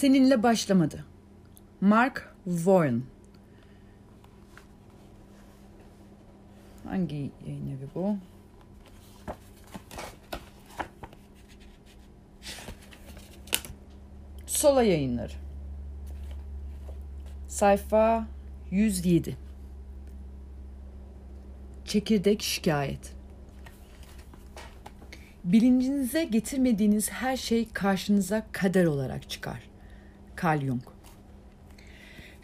[0.00, 1.04] Seninle başlamadı.
[1.80, 3.02] Mark Warren.
[6.84, 8.16] Hangi yayın evi bu?
[14.46, 15.32] Sola yayınları.
[17.48, 18.26] Sayfa
[18.70, 19.36] 107.
[21.84, 23.14] Çekirdek şikayet.
[25.44, 29.69] Bilincinize getirmediğiniz her şey karşınıza kader olarak çıkar.
[30.44, 30.82] Carl Jung.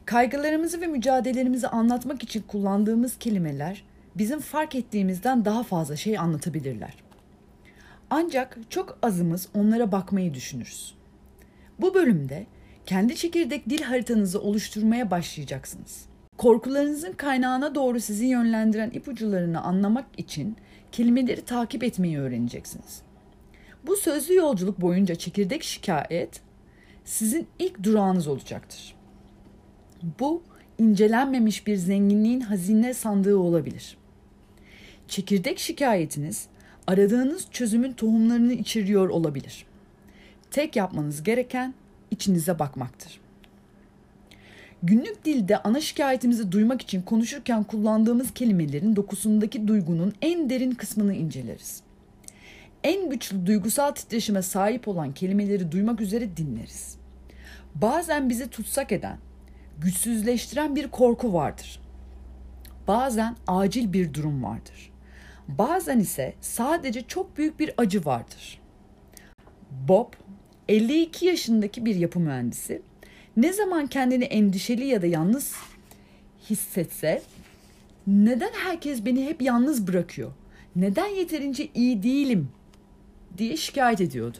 [0.04, 6.94] Kaygılarımızı ve mücadelelerimizi anlatmak için kullandığımız kelimeler bizim fark ettiğimizden daha fazla şey anlatabilirler.
[8.10, 10.94] Ancak çok azımız onlara bakmayı düşünürüz.
[11.80, 12.46] Bu bölümde
[12.86, 16.06] kendi çekirdek dil haritanızı oluşturmaya başlayacaksınız.
[16.36, 20.56] Korkularınızın kaynağına doğru sizi yönlendiren ipuçlarını anlamak için
[20.92, 23.02] kelimeleri takip etmeyi öğreneceksiniz.
[23.86, 26.45] Bu sözlü yolculuk boyunca çekirdek şikayet
[27.06, 28.94] sizin ilk durağınız olacaktır.
[30.20, 30.42] Bu
[30.78, 33.96] incelenmemiş bir zenginliğin hazine sandığı olabilir.
[35.08, 36.46] Çekirdek şikayetiniz
[36.86, 39.66] aradığınız çözümün tohumlarını içeriyor olabilir.
[40.50, 41.74] Tek yapmanız gereken
[42.10, 43.20] içinize bakmaktır.
[44.82, 51.82] Günlük dilde ana şikayetimizi duymak için konuşurken kullandığımız kelimelerin dokusundaki duygunun en derin kısmını inceleriz.
[52.84, 56.95] En güçlü duygusal titreşime sahip olan kelimeleri duymak üzere dinleriz.
[57.82, 59.18] Bazen bizi tutsak eden,
[59.78, 61.80] güçsüzleştiren bir korku vardır.
[62.88, 64.92] Bazen acil bir durum vardır.
[65.48, 68.60] Bazen ise sadece çok büyük bir acı vardır.
[69.88, 70.12] Bob,
[70.68, 72.82] 52 yaşındaki bir yapı mühendisi,
[73.36, 75.54] ne zaman kendini endişeli ya da yalnız
[76.50, 77.22] hissetse
[78.06, 80.32] neden herkes beni hep yalnız bırakıyor?
[80.76, 82.48] Neden yeterince iyi değilim
[83.38, 84.38] diye şikayet ediyordu.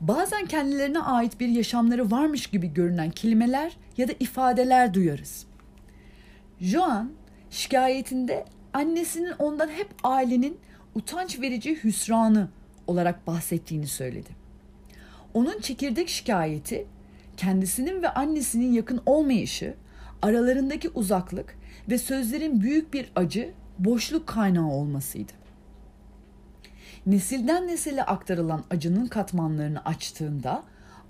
[0.00, 5.46] Bazen kendilerine ait bir yaşamları varmış gibi görünen kelimeler ya da ifadeler duyarız.
[6.60, 7.12] Joan
[7.50, 10.58] şikayetinde annesinin ondan hep ailenin
[10.94, 12.48] utanç verici hüsranı
[12.86, 14.30] olarak bahsettiğini söyledi.
[15.34, 16.86] Onun çekirdek şikayeti
[17.36, 19.74] kendisinin ve annesinin yakın olmayışı,
[20.22, 21.58] aralarındaki uzaklık
[21.90, 25.32] ve sözlerin büyük bir acı, boşluk kaynağı olmasıydı.
[27.06, 30.62] Nesilden nesile aktarılan acının katmanlarını açtığında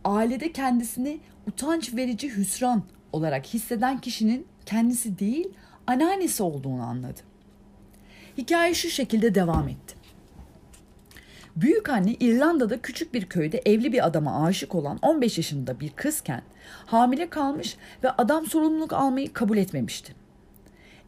[0.05, 5.49] ailede kendisini utanç verici hüsran olarak hisseden kişinin kendisi değil
[5.87, 7.21] anneannesi olduğunu anladı.
[8.39, 9.97] Hikaye şu şekilde devam etti.
[11.56, 16.43] Büyük anne İrlanda'da küçük bir köyde evli bir adama aşık olan 15 yaşında bir kızken
[16.87, 20.25] hamile kalmış ve adam sorumluluk almayı kabul etmemişti.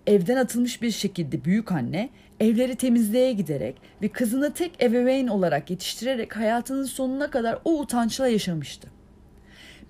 [0.09, 2.11] Evden atılmış bir şekilde büyük anne
[2.41, 8.89] evleri temizliğe giderek ve kızını tek ebeveyn olarak yetiştirerek hayatının sonuna kadar o utançla yaşamıştı.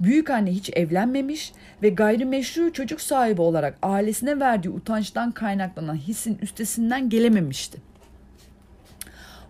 [0.00, 1.52] Büyük anne hiç evlenmemiş
[1.82, 7.78] ve gayrimeşru çocuk sahibi olarak ailesine verdiği utançtan kaynaklanan hissin üstesinden gelememişti.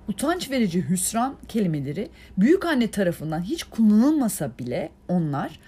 [0.09, 2.09] Utanç verici hüsran kelimeleri
[2.39, 5.61] büyük anne tarafından hiç kullanılmasa bile onlar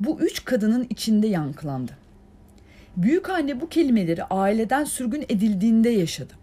[0.00, 2.07] bu üç kadının içinde yankılandı.
[2.98, 6.34] Büyük anne bu kelimeleri aileden sürgün edildiğinde yaşadı.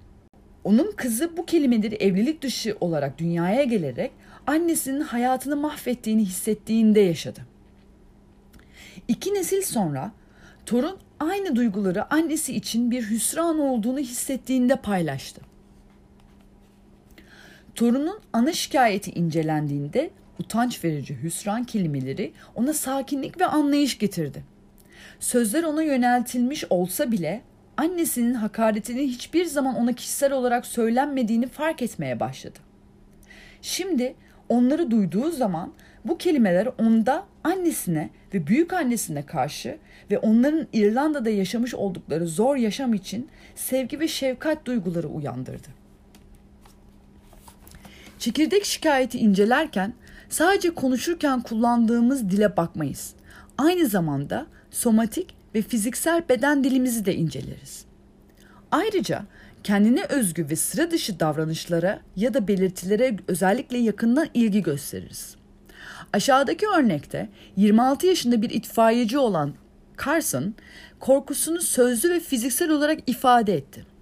[0.63, 4.11] Onun kızı bu kelimeleri evlilik dışı olarak dünyaya gelerek
[4.47, 7.39] annesinin hayatını mahvettiğini hissettiğinde yaşadı.
[9.07, 10.11] İki nesil sonra
[10.66, 15.41] torun aynı duyguları annesi için bir hüsran olduğunu hissettiğinde paylaştı.
[17.75, 24.54] Torunun ana şikayeti incelendiğinde utanç verici hüsran kelimeleri ona sakinlik ve anlayış getirdi.
[25.19, 27.41] Sözler ona yöneltilmiş olsa bile
[27.77, 32.59] annesinin hakaretinin hiçbir zaman ona kişisel olarak söylenmediğini fark etmeye başladı.
[33.61, 34.15] Şimdi
[34.49, 35.73] onları duyduğu zaman
[36.05, 39.77] bu kelimeler onda annesine ve büyük annesine karşı
[40.11, 45.67] ve onların İrlanda'da yaşamış oldukları zor yaşam için sevgi ve şefkat duyguları uyandırdı.
[48.19, 49.93] Çekirdek şikayeti incelerken
[50.29, 53.15] sadece konuşurken kullandığımız dile bakmayız.
[53.57, 57.85] Aynı zamanda somatik ve fiziksel beden dilimizi de inceleriz.
[58.72, 59.25] Ayrıca
[59.63, 65.35] kendine özgü ve sıra dışı davranışlara ya da belirtilere özellikle yakından ilgi gösteririz.
[66.13, 69.53] Aşağıdaki örnekte 26 yaşında bir itfaiyeci olan
[70.05, 70.55] Carson
[70.99, 73.94] korkusunu sözlü ve fiziksel olarak ifade etti.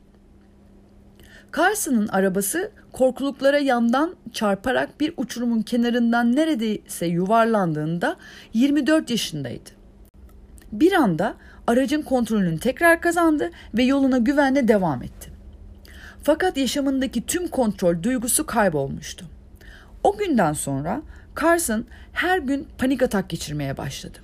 [1.57, 8.15] Carson'ın arabası korkuluklara yandan çarparak bir uçurumun kenarından neredeyse yuvarlandığında
[8.53, 9.69] 24 yaşındaydı.
[10.71, 11.35] Bir anda
[11.67, 15.31] aracın kontrolünü tekrar kazandı ve yoluna güvenle devam etti.
[16.23, 19.25] Fakat yaşamındaki tüm kontrol duygusu kaybolmuştu.
[20.03, 21.01] O günden sonra
[21.41, 24.17] Carson her gün panik atak geçirmeye başladı.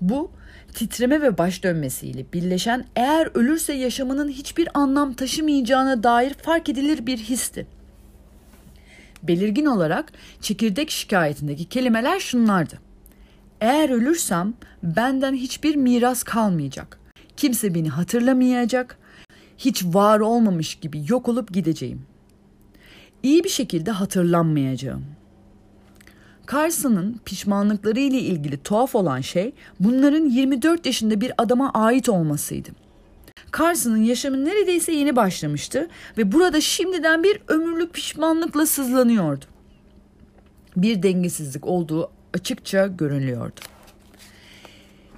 [0.00, 0.30] Bu
[0.74, 7.18] titreme ve baş dönmesiyle birleşen eğer ölürse yaşamının hiçbir anlam taşımayacağına dair fark edilir bir
[7.18, 7.66] histi.
[9.22, 12.78] Belirgin olarak çekirdek şikayetindeki kelimeler şunlardı.
[13.60, 17.00] Eğer ölürsem benden hiçbir miras kalmayacak.
[17.36, 18.98] Kimse beni hatırlamayacak.
[19.58, 22.02] Hiç var olmamış gibi yok olup gideceğim.
[23.22, 25.04] İyi bir şekilde hatırlanmayacağım.
[26.52, 32.68] Carson'ın pişmanlıkları ile ilgili tuhaf olan şey bunların 24 yaşında bir adama ait olmasıydı.
[33.58, 35.88] Carson'ın yaşamı neredeyse yeni başlamıştı
[36.18, 39.44] ve burada şimdiden bir ömürlük pişmanlıkla sızlanıyordu.
[40.76, 43.60] Bir dengesizlik olduğu açıkça görünüyordu.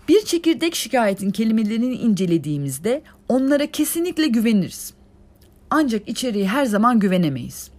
[0.09, 4.95] Bir çekirdek şikayetin kelimelerini incelediğimizde onlara kesinlikle güveniriz.
[5.71, 7.71] Ancak içeriği her zaman güvenemeyiz.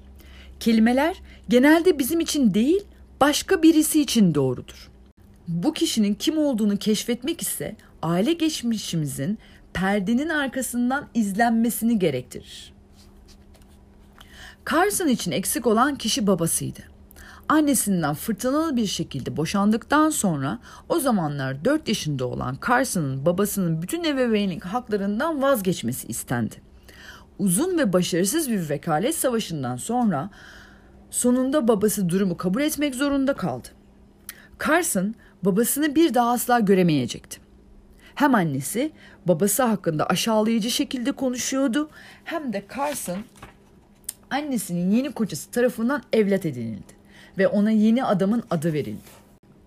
[0.59, 2.83] Kelimeler genelde bizim için değil,
[3.23, 4.91] başka birisi için doğrudur.
[5.47, 9.37] Bu kişinin kim olduğunu keşfetmek ise aile geçmişimizin
[9.73, 12.73] perdenin arkasından izlenmesini gerektirir.
[14.71, 16.79] Carson için eksik olan kişi babasıydı.
[17.49, 20.59] Annesinden fırtınalı bir şekilde boşandıktan sonra
[20.89, 26.55] o zamanlar 4 yaşında olan Carson'ın babasının bütün ebeveynlik haklarından vazgeçmesi istendi.
[27.39, 30.29] Uzun ve başarısız bir vekalet savaşından sonra
[31.13, 33.67] sonunda babası durumu kabul etmek zorunda kaldı.
[34.67, 37.39] Carson babasını bir daha asla göremeyecekti.
[38.15, 38.91] Hem annesi
[39.25, 41.89] babası hakkında aşağılayıcı şekilde konuşuyordu
[42.23, 43.17] hem de Carson
[44.31, 46.93] annesinin yeni kocası tarafından evlat edinildi
[47.37, 49.23] ve ona yeni adamın adı verildi.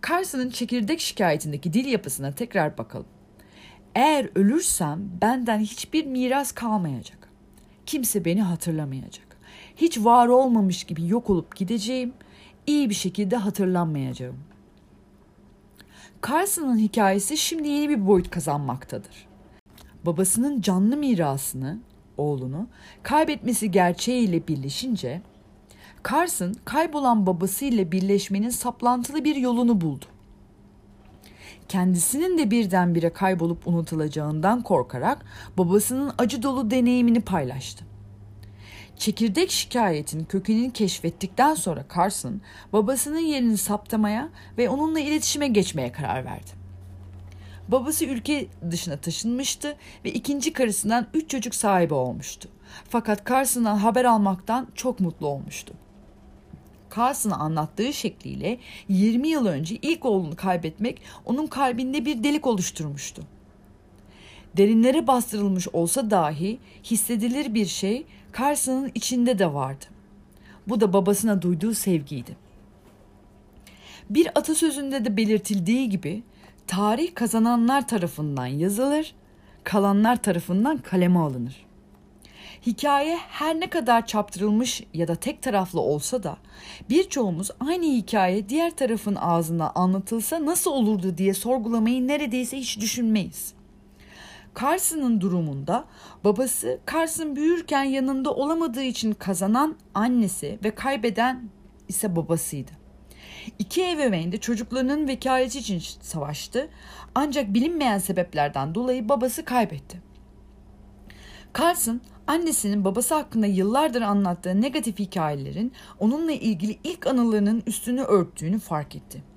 [0.08, 3.06] Carson'ın çekirdek şikayetindeki dil yapısına tekrar bakalım.
[3.94, 7.28] Eğer ölürsem benden hiçbir miras kalmayacak.
[7.86, 9.25] Kimse beni hatırlamayacak.
[9.76, 12.12] Hiç var olmamış gibi yok olup gideceğim.
[12.66, 14.36] İyi bir şekilde hatırlanmayacağım.
[16.28, 19.26] Carson'ın hikayesi şimdi yeni bir boyut kazanmaktadır.
[20.06, 21.78] Babasının canlı mirasını,
[22.16, 22.68] oğlunu,
[23.02, 25.22] kaybetmesi gerçeğiyle birleşince
[26.10, 30.04] Carson kaybolan babasıyla birleşmenin saplantılı bir yolunu buldu.
[31.68, 35.24] Kendisinin de birdenbire kaybolup unutulacağından korkarak
[35.58, 37.84] babasının acı dolu deneyimini paylaştı.
[38.98, 42.40] Çekirdek şikayetin kökenini keşfettikten sonra Carson
[42.72, 44.28] babasının yerini saptamaya
[44.58, 46.50] ve onunla iletişime geçmeye karar verdi.
[47.68, 52.48] Babası ülke dışına taşınmıştı ve ikinci karısından üç çocuk sahibi olmuştu.
[52.88, 55.74] Fakat Carson'dan haber almaktan çok mutlu olmuştu.
[56.96, 58.58] Carson'a anlattığı şekliyle
[58.88, 63.22] 20 yıl önce ilk oğlunu kaybetmek onun kalbinde bir delik oluşturmuştu.
[64.56, 68.06] Derinlere bastırılmış olsa dahi hissedilir bir şey
[68.38, 69.84] Carson'ın içinde de vardı.
[70.68, 72.36] Bu da babasına duyduğu sevgiydi.
[74.10, 76.22] Bir atasözünde de belirtildiği gibi
[76.66, 79.14] tarih kazananlar tarafından yazılır,
[79.64, 81.66] kalanlar tarafından kaleme alınır.
[82.66, 86.36] Hikaye her ne kadar çaptırılmış ya da tek taraflı olsa da
[86.90, 93.56] birçoğumuz aynı hikaye diğer tarafın ağzına anlatılsa nasıl olurdu diye sorgulamayı neredeyse hiç düşünmeyiz.
[94.60, 95.84] Carson'ın durumunda
[96.24, 101.48] babası Carson büyürken yanında olamadığı için kazanan annesi ve kaybeden
[101.88, 102.70] ise babasıydı.
[103.58, 106.68] İki ebeveyn de çocuklarının vekaleti için savaştı
[107.14, 110.02] ancak bilinmeyen sebeplerden dolayı babası kaybetti.
[111.58, 118.96] Carson annesinin babası hakkında yıllardır anlattığı negatif hikayelerin onunla ilgili ilk anılarının üstünü örttüğünü fark
[118.96, 119.35] etti.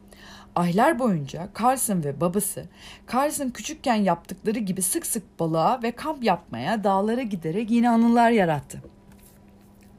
[0.60, 2.66] Aylar boyunca Carson ve babası
[3.14, 8.82] Carson küçükken yaptıkları gibi sık sık balığa ve kamp yapmaya dağlara giderek yeni anılar yarattı.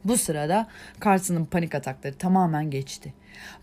[0.05, 0.67] Bu sırada
[1.03, 3.13] Carson'ın panik atakları tamamen geçti.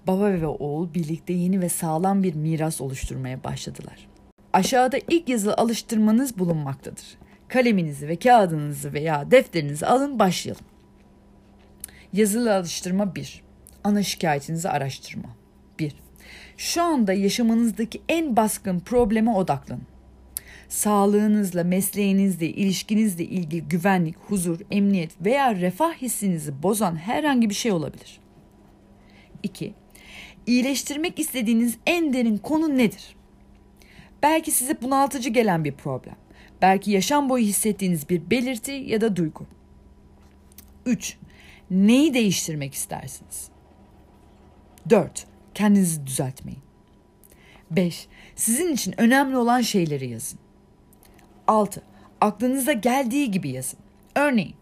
[0.07, 4.09] Baba ve oğul birlikte yeni ve sağlam bir miras oluşturmaya başladılar.
[4.53, 7.19] Aşağıda ilk yazılı alıştırmanız bulunmaktadır.
[7.49, 10.65] Kaleminizi ve kağıdınızı veya defterinizi alın başlayalım.
[12.13, 13.43] Yazılı alıştırma 1.
[13.85, 15.38] Ana şikayetinizi araştırma.
[16.59, 16.63] 1.
[16.63, 19.87] Şu anda yaşamanızdaki en baskın probleme odaklanın.
[20.69, 28.21] Sağlığınızla, mesleğinizle, ilişkinizle ilgili güvenlik, huzur, emniyet veya refah hissinizi bozan herhangi bir şey olabilir.
[29.43, 29.75] 2.
[30.47, 33.17] İyileştirmek istediğiniz en derin konu nedir?
[34.23, 36.17] Belki size bunaltıcı gelen bir problem.
[36.63, 39.47] Belki yaşam boyu hissettiğiniz bir belirti ya da duygu.
[40.87, 41.17] 3.
[41.71, 43.49] Neyi değiştirmek istersiniz?
[44.91, 45.27] 4.
[45.59, 46.61] Kendinizi düzeltmeyin.
[47.71, 48.09] 5.
[48.37, 50.39] Sizin için önemli olan şeyleri yazın.
[51.47, 51.83] 6.
[52.21, 53.79] Aklınıza geldiği gibi yazın.
[54.15, 54.55] Örneğin,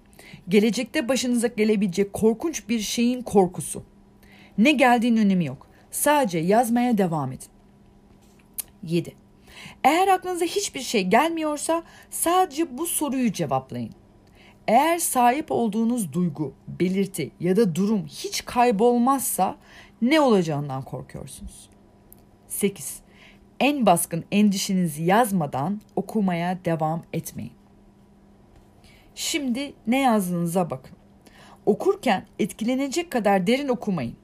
[0.49, 3.83] gelecekte başınıza gelebilecek korkunç bir şeyin korkusu.
[4.59, 5.67] Ne geldiğinin önemi yok.
[5.91, 7.49] Sadece yazmaya devam edin.
[8.83, 9.15] 7.
[9.85, 13.93] Eğer aklınıza hiçbir şey gelmiyorsa sadece bu soruyu cevaplayın.
[14.69, 19.57] Eğer sahip olduğunuz duygu, belirti ya da durum hiç kaybolmazsa
[20.03, 21.71] ne olacağından korkuyorsunuz?
[22.49, 23.01] 8.
[23.61, 27.53] En baskın endişenizi yazmadan okumaya devam etmeyin.
[29.15, 30.97] Şimdi ne yazdığınıza bakın.
[31.67, 34.17] Okurken etkilenecek kadar derin okumayın.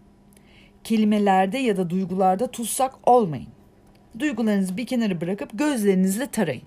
[0.84, 3.48] Kelimelerde ya da duygularda tutsak olmayın.
[4.18, 6.62] Duygularınızı bir kenara bırakıp gözlerinizle tarayın.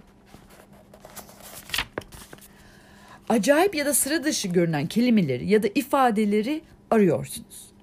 [3.29, 7.74] Acayip ya da sıra dışı görünen kelimeleri ya da ifadeleri arıyorsunuz.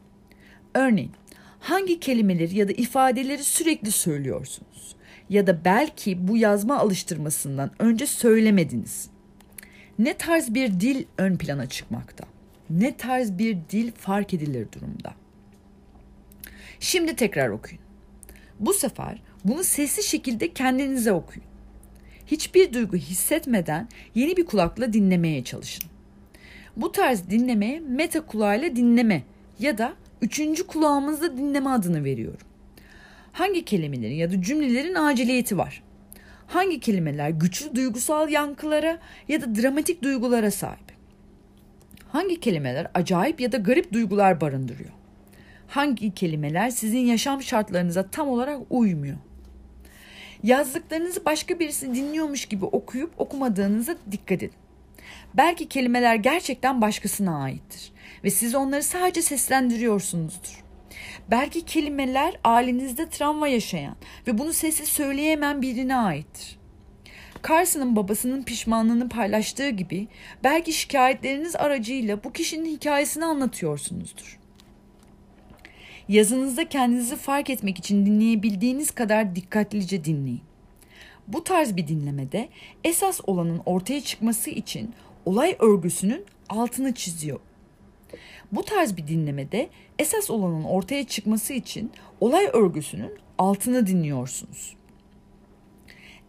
[0.75, 1.13] Örneğin
[1.61, 4.97] hangi kelimeleri ya da ifadeleri sürekli söylüyorsunuz?
[5.31, 9.11] Ya da belki bu yazma alıştırmasından önce söylemediniz.
[9.99, 12.25] Ne tarz bir dil ön plana çıkmakta?
[12.71, 15.15] Ne tarz bir dil fark edilir durumda?
[16.81, 17.83] Şimdi tekrar okuyun.
[18.61, 21.45] Bu sefer bunu sesli şekilde kendinize okuyun.
[22.27, 25.85] Hiçbir duygu hissetmeden yeni bir kulakla dinlemeye çalışın.
[26.77, 29.23] Bu tarz dinlemeye meta kulağıyla dinleme
[29.59, 32.47] ya da üçüncü kulağımızda dinleme adını veriyorum.
[33.33, 35.83] Hangi kelimelerin ya da cümlelerin aciliyeti var?
[36.47, 38.99] Hangi kelimeler güçlü duygusal yankılara
[39.29, 40.93] ya da dramatik duygulara sahip?
[42.09, 44.91] Hangi kelimeler acayip ya da garip duygular barındırıyor?
[45.69, 49.17] Hangi kelimeler sizin yaşam şartlarınıza tam olarak uymuyor?
[50.43, 54.62] Yazdıklarınızı başka birisi dinliyormuş gibi okuyup okumadığınıza dikkat edin.
[55.35, 57.93] Belki kelimeler gerçekten başkasına aittir
[58.25, 60.65] ve siz onları sadece seslendiriyorsunuzdur.
[61.31, 63.97] Belki kelimeler ailenizde travma yaşayan
[64.27, 66.59] ve bunu sesi söyleyemeyen birine aittir.
[67.49, 70.09] Carson'ın babasının pişmanlığını paylaştığı gibi
[70.45, 74.39] belki şikayetleriniz aracıyla bu kişinin hikayesini anlatıyorsunuzdur.
[76.09, 80.41] Yazınızda kendinizi fark etmek için dinleyebildiğiniz kadar dikkatlice dinleyin.
[81.29, 82.49] Bu tarz bir dinlemede
[82.85, 84.95] esas olanın ortaya çıkması için
[85.27, 87.41] olay örgüsünün altını çiziyor.
[88.53, 94.77] Bu tarz bir dinlemede esas olanın ortaya çıkması için olay örgüsünün altını dinliyorsunuz.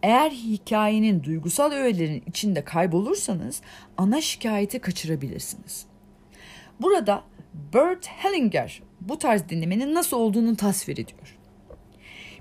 [0.02, 3.62] Eğer hikayenin duygusal öğelerin içinde kaybolursanız
[3.96, 5.86] ana şikayeti kaçırabilirsiniz.
[6.80, 7.24] Burada
[7.74, 11.38] Bert Hellinger bu tarz dinlemenin nasıl olduğunu tasvir ediyor.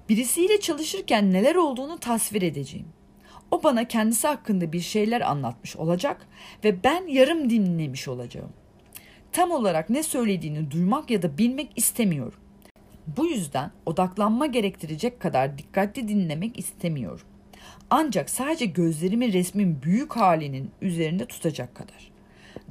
[0.10, 2.88] Birisiyle çalışırken neler olduğunu tasvir edeceğim.
[3.54, 6.28] O bana kendisi hakkında bir şeyler anlatmış olacak
[6.64, 8.50] ve ben yarım dinlemiş olacağım.
[9.32, 12.40] Tam olarak ne söylediğini duymak ya da bilmek istemiyorum.
[13.18, 17.26] Bu yüzden odaklanma gerektirecek kadar dikkatli dinlemek istemiyorum.
[17.90, 22.12] Ancak sadece gözlerimi resmin büyük halinin üzerinde tutacak kadar.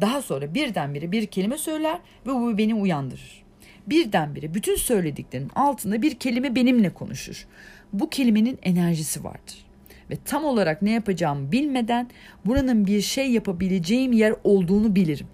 [0.00, 3.42] Daha sonra birdenbire bir kelime söyler ve bu beni uyandırır.
[3.86, 7.46] Birdenbire bütün söylediklerinin altında bir kelime benimle konuşur.
[7.92, 9.71] Bu kelimenin enerjisi vardır.
[10.12, 12.10] Ve tam olarak ne yapacağımı bilmeden
[12.44, 15.26] buranın bir şey yapabileceğim yer olduğunu bilirim.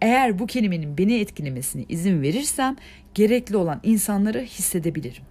[0.00, 2.76] Eğer bu kelimenin beni etkilemesine izin verirsem
[3.14, 5.22] gerekli olan insanları hissedebilirim.